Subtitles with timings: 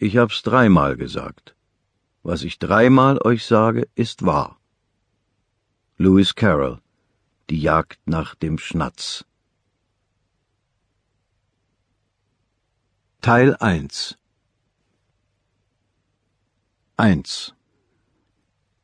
[0.00, 1.56] Ich hab's dreimal gesagt.
[2.22, 4.60] Was ich dreimal euch sage, ist wahr.
[5.96, 6.80] Lewis Carroll
[7.50, 9.24] Die Jagd nach dem Schnatz
[13.20, 14.16] Teil 1
[16.96, 17.54] 1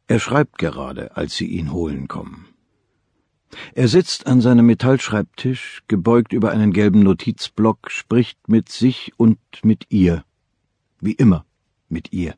[0.09, 2.49] Er schreibt gerade, als sie ihn holen kommen.
[3.75, 9.87] Er sitzt an seinem Metallschreibtisch, gebeugt über einen gelben Notizblock, spricht mit sich und mit
[9.91, 10.25] ihr.
[11.05, 11.45] Wie immer
[11.91, 12.35] mit ihr.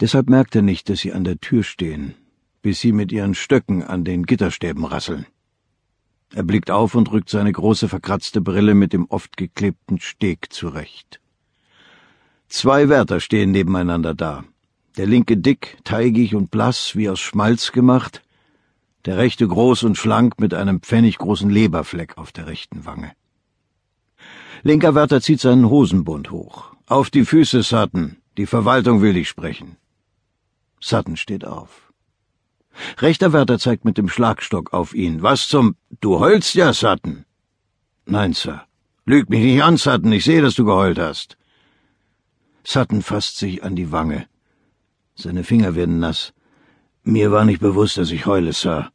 [0.00, 2.14] Deshalb merkt er nicht, dass sie an der Tür stehen,
[2.60, 5.24] bis sie mit ihren Stöcken an den Gitterstäben rasseln.
[6.34, 11.18] Er blickt auf und rückt seine große verkratzte Brille mit dem oft geklebten Steg zurecht.
[12.48, 14.44] Zwei Wärter stehen nebeneinander da.
[14.98, 18.22] Der linke dick, teigig und blass, wie aus Schmalz gemacht,
[19.06, 23.12] der rechte groß und schlank mit einem pfenniggroßen Leberfleck auf der rechten Wange.
[24.62, 26.71] Linker Wärter zieht seinen Hosenbund hoch.
[26.92, 28.18] Auf die Füße, Sutton.
[28.36, 29.78] Die Verwaltung will dich sprechen.
[30.78, 31.90] Sutton steht auf.
[32.98, 35.22] Rechter Wärter zeigt mit dem Schlagstock auf ihn.
[35.22, 35.76] Was zum...
[36.02, 37.24] Du heulst ja, Sutton.
[38.04, 38.66] Nein, Sir.
[39.06, 40.12] Lüg mich nicht an, Sutton.
[40.12, 41.38] Ich sehe, dass du geheult hast.
[42.62, 44.26] Sutton fasst sich an die Wange.
[45.14, 46.34] Seine Finger werden nass.
[47.04, 48.92] Mir war nicht bewusst, dass ich heule, Sir.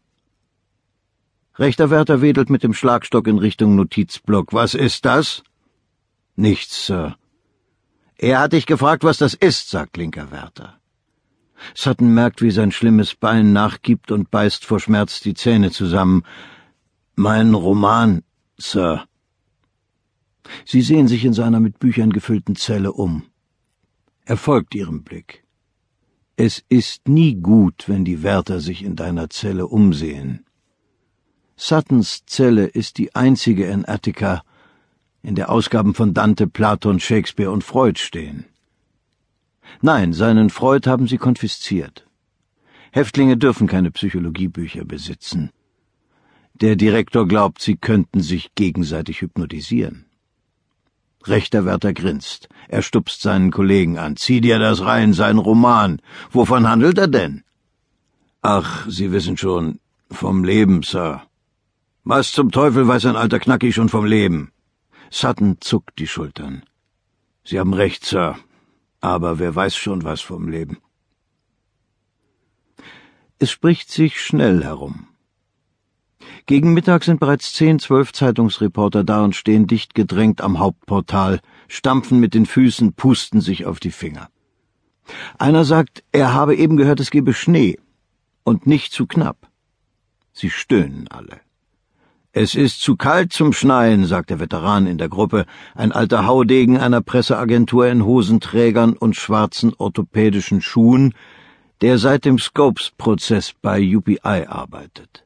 [1.56, 4.54] Rechter Wärter wedelt mit dem Schlagstock in Richtung Notizblock.
[4.54, 5.42] Was ist das?
[6.36, 7.18] Nichts, Sir.
[8.18, 10.80] Er hat dich gefragt, was das ist, sagt linker Wärter.
[11.76, 16.24] Sutton merkt, wie sein schlimmes Bein nachgibt und beißt vor Schmerz die Zähne zusammen.
[17.16, 18.24] Mein Roman,
[18.58, 19.06] Sir.
[20.66, 23.24] Sie sehen sich in seiner mit Büchern gefüllten Zelle um.
[24.26, 25.44] Er folgt ihrem Blick.
[26.36, 30.46] Es ist nie gut, wenn die Wärter sich in deiner Zelle umsehen.
[31.56, 34.44] Suttons Zelle ist die einzige in Attica,
[35.22, 38.46] in der Ausgaben von Dante, Platon, Shakespeare und Freud stehen.
[39.82, 42.08] Nein, seinen Freud haben sie konfisziert.
[42.92, 45.52] Häftlinge dürfen keine Psychologiebücher besitzen.
[46.54, 50.06] Der Direktor glaubt, sie könnten sich gegenseitig hypnotisieren.
[51.26, 52.48] Rechter Wärter grinst.
[52.68, 54.16] Er stupst seinen Kollegen an.
[54.16, 56.02] Zieh dir das rein, sein Roman.
[56.32, 57.44] Wovon handelt er denn?
[58.42, 61.22] Ach, Sie wissen schon, vom Leben, Sir.
[62.04, 64.52] Was zum Teufel weiß ein alter Knacki schon vom Leben?
[65.10, 66.64] Sutton zuckt die Schultern.
[67.44, 68.38] Sie haben recht, Sir.
[69.00, 70.78] Aber wer weiß schon was vom Leben?
[73.40, 75.08] Es spricht sich schnell herum.
[76.48, 82.20] Gegen Mittag sind bereits zehn, zwölf Zeitungsreporter da und stehen dicht gedrängt am Hauptportal, stampfen
[82.20, 84.30] mit den Füßen, pusten sich auf die Finger.
[85.38, 87.78] Einer sagt, er habe eben gehört, es gebe Schnee
[88.44, 89.50] und nicht zu knapp.
[90.32, 91.42] Sie stöhnen alle.
[92.40, 96.78] Es ist zu kalt zum Schneien, sagt der Veteran in der Gruppe, ein alter Haudegen
[96.78, 101.16] einer Presseagentur in Hosenträgern und schwarzen orthopädischen Schuhen,
[101.82, 105.26] der seit dem Scopes-Prozess bei UPI arbeitet.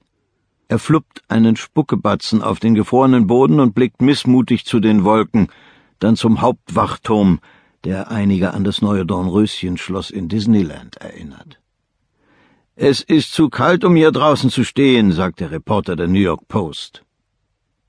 [0.69, 5.49] Er fluppt einen Spuckebatzen auf den gefrorenen Boden und blickt missmutig zu den Wolken,
[5.99, 7.41] dann zum Hauptwachturm,
[7.83, 11.60] der einige an das neue Dornröschenschloss in Disneyland erinnert.
[12.83, 16.47] Es ist zu kalt, um hier draußen zu stehen, sagt der Reporter der New York
[16.47, 17.03] Post.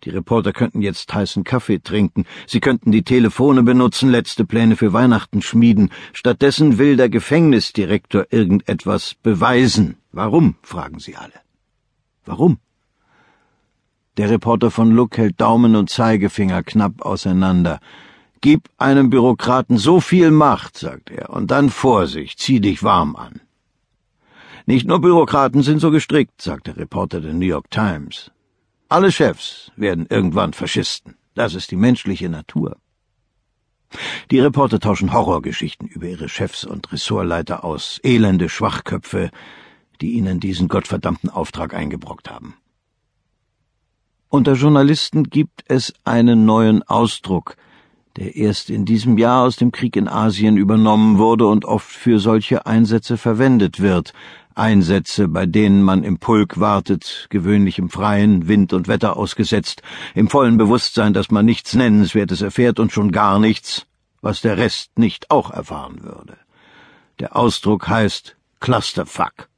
[0.04, 4.92] Die Reporter könnten jetzt heißen Kaffee trinken, sie könnten die Telefone benutzen, letzte Pläne für
[4.92, 5.88] Weihnachten schmieden.
[6.12, 9.96] Stattdessen will der Gefängnisdirektor irgendetwas beweisen.
[10.12, 10.56] Warum?
[10.60, 11.40] fragen sie alle.
[12.26, 12.58] Warum?
[14.18, 17.80] Der Reporter von Look hält Daumen und Zeigefinger knapp auseinander.
[18.42, 23.40] Gib einem Bürokraten so viel Macht, sagt er, und dann Vorsicht, zieh dich warm an.
[24.66, 28.30] Nicht nur Bürokraten sind so gestrickt, sagt der Reporter der New York Times.
[28.88, 31.16] Alle Chefs werden irgendwann Faschisten.
[31.34, 32.76] Das ist die menschliche Natur.
[34.30, 39.30] Die Reporter tauschen Horrorgeschichten über ihre Chefs und Ressortleiter aus, elende Schwachköpfe,
[40.00, 42.54] die ihnen diesen gottverdammten Auftrag eingebrockt haben.
[44.28, 47.56] Unter Journalisten gibt es einen neuen Ausdruck,
[48.16, 52.18] der erst in diesem Jahr aus dem Krieg in Asien übernommen wurde und oft für
[52.18, 54.12] solche Einsätze verwendet wird,
[54.56, 59.82] Einsätze, bei denen man im Pulk wartet, gewöhnlich im Freien, Wind und Wetter ausgesetzt,
[60.14, 63.86] im vollen Bewusstsein, dass man nichts Nennenswertes erfährt und schon gar nichts,
[64.20, 66.36] was der Rest nicht auch erfahren würde.
[67.18, 69.48] Der Ausdruck heißt Clusterfuck.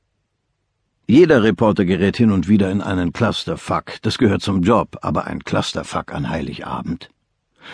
[1.06, 4.00] Jeder Reporter gerät hin und wieder in einen Clusterfuck.
[4.02, 7.10] Das gehört zum Job, aber ein Clusterfuck an Heiligabend.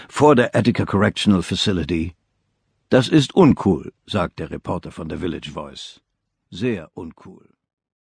[0.08, 2.14] Vor der Attica Correctional Facility.
[2.88, 6.00] Das ist uncool, sagt der Reporter von der Village Voice.
[6.52, 7.48] Sehr uncool.